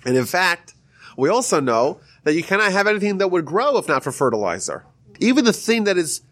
And 0.04 0.14
in 0.14 0.26
fact, 0.26 0.74
we 1.16 1.30
also 1.30 1.58
know 1.58 2.00
that 2.24 2.34
you 2.34 2.42
cannot 2.42 2.72
have 2.72 2.86
anything 2.86 3.16
that 3.16 3.28
would 3.28 3.46
grow 3.46 3.78
if 3.78 3.88
not 3.88 4.04
for 4.04 4.12
fertilizer. 4.12 4.84
Even 5.22 5.44
the 5.44 5.52
thing 5.52 5.84
that 5.84 5.96
is 5.96 6.22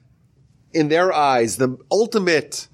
in 0.73 0.89
their 0.89 1.13
eyes, 1.13 1.57
the 1.57 1.79
ultimate 1.91 2.69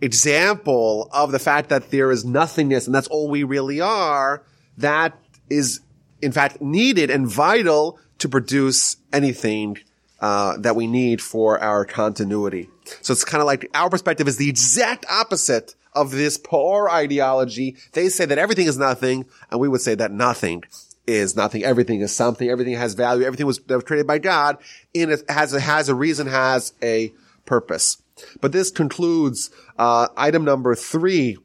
example 0.00 1.08
of 1.12 1.32
the 1.32 1.38
fact 1.38 1.68
that 1.70 1.90
there 1.90 2.10
is 2.10 2.24
nothingness 2.24 2.86
and 2.86 2.94
that's 2.94 3.08
all 3.08 3.28
we 3.28 3.42
really 3.42 3.80
are, 3.80 4.44
that 4.76 5.18
is 5.48 5.80
in 6.20 6.32
fact 6.32 6.60
needed 6.60 7.10
and 7.10 7.26
vital 7.26 7.98
to 8.18 8.28
produce 8.28 8.96
anything 9.12 9.78
uh, 10.20 10.56
that 10.58 10.74
we 10.74 10.86
need 10.86 11.20
for 11.20 11.58
our 11.60 11.84
continuity. 11.84 12.68
So 13.02 13.12
it's 13.12 13.24
kind 13.24 13.40
of 13.40 13.46
like 13.46 13.68
our 13.74 13.90
perspective 13.90 14.28
is 14.28 14.36
the 14.36 14.48
exact 14.48 15.04
opposite 15.10 15.74
of 15.94 16.10
this 16.10 16.38
poor 16.38 16.88
ideology. 16.88 17.76
They 17.92 18.08
say 18.08 18.26
that 18.26 18.38
everything 18.38 18.66
is 18.66 18.78
nothing, 18.78 19.26
and 19.50 19.60
we 19.60 19.68
would 19.68 19.80
say 19.80 19.94
that 19.94 20.12
nothing 20.12 20.64
is 21.06 21.36
nothing. 21.36 21.64
Everything 21.64 22.00
is 22.00 22.14
something. 22.14 22.48
Everything 22.48 22.74
has 22.74 22.94
value. 22.94 23.24
Everything 23.24 23.46
was, 23.46 23.58
created 23.58 24.06
by 24.06 24.18
God 24.18 24.58
and 24.94 25.10
it 25.10 25.22
has 25.28 25.52
a, 25.52 25.60
has 25.60 25.88
a 25.88 25.94
reason, 25.94 26.26
has 26.26 26.72
a 26.82 27.12
purpose. 27.44 28.02
But 28.40 28.52
this 28.52 28.70
concludes 28.70 29.50
uh, 29.78 30.08
item 30.16 30.44
number 30.44 30.74
three 30.74 31.38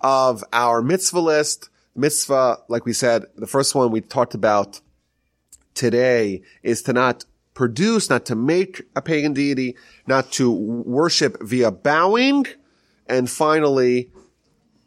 of 0.00 0.44
our 0.52 0.82
mitzvah 0.82 1.20
list. 1.20 1.68
Mitzvah, 1.94 2.58
like 2.68 2.86
we 2.86 2.92
said, 2.92 3.26
the 3.36 3.46
first 3.46 3.74
one 3.74 3.90
we 3.90 4.00
talked 4.00 4.34
about 4.34 4.80
today 5.74 6.42
is 6.62 6.82
to 6.82 6.92
not 6.92 7.24
produce, 7.54 8.08
not 8.08 8.24
to 8.26 8.34
make 8.34 8.82
a 8.96 9.02
pagan 9.02 9.34
deity, 9.34 9.76
not 10.06 10.32
to 10.32 10.50
worship 10.50 11.36
via 11.42 11.70
bowing, 11.70 12.46
and 13.06 13.28
finally, 13.28 14.10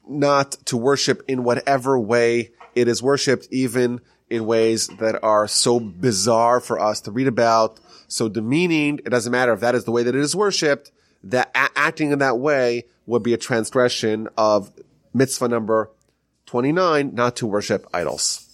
not 0.08 0.51
to 0.65 0.77
worship 0.77 1.22
in 1.27 1.44
whatever 1.44 2.00
way 2.00 2.51
it 2.74 2.88
is 2.88 3.01
worshipped, 3.03 3.48
even 3.51 4.01
in 4.29 4.46
ways 4.46 4.88
that 5.00 5.22
are 5.24 5.48
so 5.48 5.79
bizarre 5.79 6.60
for 6.60 6.79
us 6.79 7.01
to 7.01 7.12
read 7.12 7.27
about, 7.27 7.79
so 8.08 8.27
demeaning. 8.27 9.00
It 9.00 9.10
doesn't 9.10 9.32
matter 9.32 9.53
if 9.53 9.60
that 9.60 9.75
is 9.75 9.84
the 9.84 9.91
way 9.91 10.03
that 10.03 10.15
it 10.15 10.22
is 10.22 10.36
worshipped, 10.36 10.91
that 11.24 11.50
a- 11.55 11.70
acting 11.75 12.12
in 12.12 12.20
that 12.20 12.39
way 12.39 12.86
would 13.05 13.24
be 13.24 13.34
a 13.34 13.38
transgression 13.38 14.27
of 14.38 14.72
mitzvah 15.13 15.48
number 15.48 15.91
29, 16.48 17.13
not 17.13 17.36
to 17.38 17.48
worship 17.48 17.88
idols. 17.94 18.44